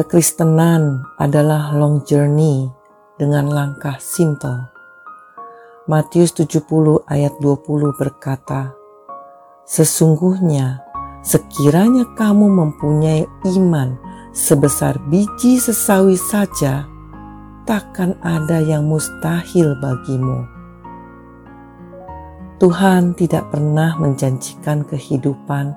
Kekristenan 0.00 1.04
adalah 1.20 1.76
long 1.76 2.00
journey 2.08 2.72
dengan 3.20 3.52
langkah 3.52 4.00
simple. 4.00 4.72
Matius 5.92 6.32
70 6.32 7.04
ayat 7.04 7.36
20 7.36 8.00
berkata, 8.00 8.72
Sesungguhnya 9.68 10.80
sekiranya 11.20 12.08
kamu 12.16 12.48
mempunyai 12.48 13.28
iman 13.52 14.00
sebesar 14.32 14.96
biji 15.12 15.60
sesawi 15.60 16.16
saja, 16.16 16.88
takkan 17.68 18.16
ada 18.24 18.56
yang 18.56 18.88
mustahil 18.88 19.76
bagimu. 19.84 20.48
Tuhan 22.56 23.12
tidak 23.20 23.52
pernah 23.52 24.00
menjanjikan 24.00 24.80
kehidupan 24.80 25.76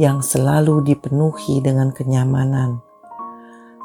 yang 0.00 0.24
selalu 0.24 0.80
dipenuhi 0.88 1.60
dengan 1.60 1.92
kenyamanan. 1.92 2.87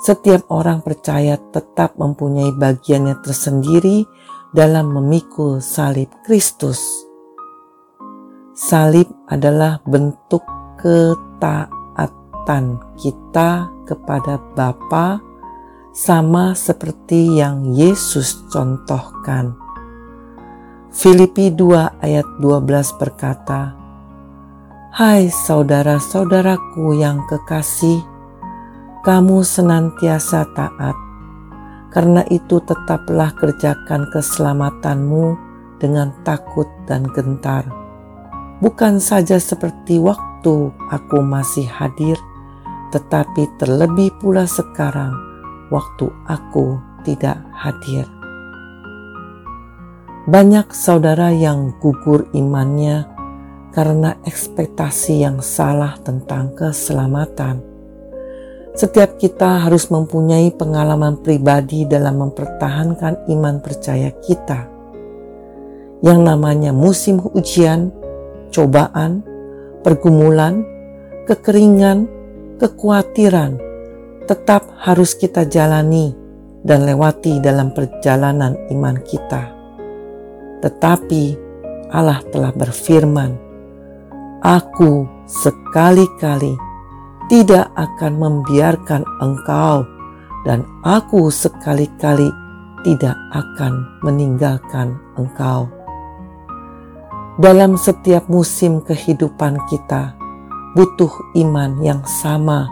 Setiap 0.04 0.52
orang 0.52 0.84
percaya 0.84 1.40
tetap 1.40 1.96
mempunyai 1.96 2.52
bagiannya 2.52 3.24
tersendiri 3.24 4.04
dalam 4.52 4.92
memikul 4.92 5.64
salib 5.64 6.12
Kristus. 6.28 7.08
Salib 8.52 9.08
adalah 9.32 9.80
bentuk 9.88 10.44
ketaatan 10.76 12.84
kita 13.00 13.72
kepada 13.88 14.44
Bapa 14.52 15.24
sama 15.96 16.52
seperti 16.52 17.40
yang 17.40 17.72
Yesus 17.72 18.44
contohkan. 18.52 19.56
Filipi 20.92 21.48
2 21.48 22.04
ayat 22.04 22.28
12 22.44 23.00
berkata, 23.00 23.80
Hai 24.94 25.32
saudara-saudaraku 25.32 26.94
yang 26.94 27.26
kekasih, 27.26 28.13
kamu 29.04 29.44
senantiasa 29.44 30.48
taat. 30.56 30.96
Karena 31.92 32.24
itu 32.32 32.64
tetaplah 32.64 33.36
kerjakan 33.36 34.08
keselamatanmu 34.10 35.36
dengan 35.78 36.16
takut 36.24 36.66
dan 36.88 37.04
gentar. 37.12 37.68
Bukan 38.64 39.04
saja 39.04 39.36
seperti 39.38 40.00
waktu 40.00 40.72
aku 40.88 41.20
masih 41.20 41.68
hadir, 41.68 42.16
tetapi 42.96 43.46
terlebih 43.60 44.10
pula 44.24 44.48
sekarang 44.48 45.12
waktu 45.68 46.08
aku 46.32 46.80
tidak 47.04 47.44
hadir. 47.52 48.08
Banyak 50.24 50.72
saudara 50.72 51.36
yang 51.36 51.76
gugur 51.84 52.32
imannya 52.32 53.04
karena 53.76 54.16
ekspektasi 54.24 55.28
yang 55.28 55.44
salah 55.44 56.00
tentang 56.00 56.56
keselamatan 56.56 57.73
setiap 58.74 59.22
kita 59.22 59.70
harus 59.70 59.94
mempunyai 59.94 60.50
pengalaman 60.50 61.22
pribadi 61.22 61.86
dalam 61.86 62.26
mempertahankan 62.26 63.30
iman 63.30 63.62
percaya 63.62 64.10
kita. 64.18 64.66
Yang 66.02 66.20
namanya 66.26 66.74
musim 66.74 67.22
ujian, 67.22 67.94
cobaan, 68.50 69.22
pergumulan, 69.86 70.66
kekeringan, 71.30 72.10
kekhawatiran 72.58 73.62
tetap 74.26 74.66
harus 74.82 75.14
kita 75.14 75.46
jalani 75.46 76.16
dan 76.64 76.88
lewati 76.88 77.44
dalam 77.44 77.76
perjalanan 77.76 78.56
iman 78.72 78.98
kita. 79.04 79.52
Tetapi 80.64 81.24
Allah 81.92 82.24
telah 82.32 82.56
berfirman, 82.56 83.38
"Aku 84.42 85.06
sekali-kali..." 85.30 86.73
tidak 87.32 87.72
akan 87.76 88.20
membiarkan 88.20 89.04
engkau, 89.24 89.88
dan 90.44 90.68
aku 90.84 91.32
sekali-kali 91.32 92.28
tidak 92.84 93.16
akan 93.32 93.88
meninggalkan 94.04 95.00
engkau. 95.16 95.72
Dalam 97.40 97.80
setiap 97.80 98.30
musim 98.30 98.84
kehidupan 98.84 99.58
kita, 99.72 100.14
butuh 100.78 101.10
iman 101.40 101.82
yang 101.82 102.04
sama, 102.06 102.70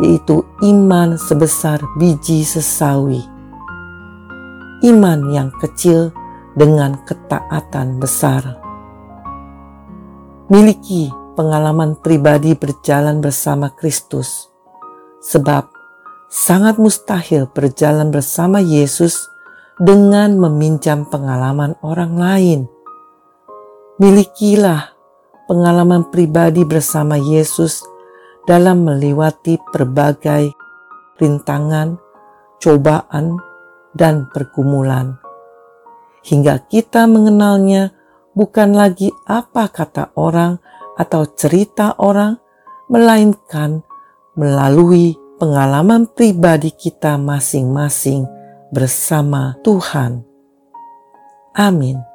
yaitu 0.00 0.40
iman 0.64 1.20
sebesar 1.20 1.82
biji 2.00 2.40
sesawi. 2.46 3.20
Iman 4.80 5.28
yang 5.28 5.52
kecil 5.60 6.08
dengan 6.56 6.96
ketaatan 7.04 8.00
besar. 8.00 8.56
Miliki 10.48 11.12
pengalaman 11.40 11.96
pribadi 11.96 12.52
berjalan 12.52 13.24
bersama 13.24 13.72
Kristus, 13.72 14.52
sebab 15.24 15.72
sangat 16.28 16.76
mustahil 16.76 17.48
berjalan 17.48 18.12
bersama 18.12 18.60
Yesus 18.60 19.16
dengan 19.80 20.36
meminjam 20.36 21.08
pengalaman 21.08 21.80
orang 21.80 22.12
lain. 22.20 22.60
Milikilah 23.96 24.92
pengalaman 25.48 26.12
pribadi 26.12 26.68
bersama 26.68 27.16
Yesus 27.16 27.80
dalam 28.44 28.84
melewati 28.84 29.56
berbagai 29.72 30.52
rintangan, 31.16 31.96
cobaan, 32.60 33.40
dan 33.96 34.28
pergumulan, 34.28 35.16
hingga 36.20 36.60
kita 36.68 37.08
mengenalnya 37.08 37.96
bukan 38.36 38.76
lagi 38.76 39.08
apa 39.24 39.72
kata 39.72 40.12
orang 40.20 40.60
atau 41.00 41.24
cerita 41.32 41.96
orang, 41.96 42.36
melainkan 42.92 43.80
melalui 44.36 45.16
pengalaman 45.40 46.04
pribadi 46.04 46.68
kita 46.76 47.16
masing-masing 47.16 48.28
bersama 48.68 49.56
Tuhan. 49.64 50.20
Amin. 51.56 52.09